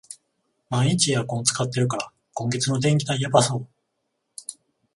[0.69, 3.67] 毎日エアコン使ってるから、今月の電気代やばそう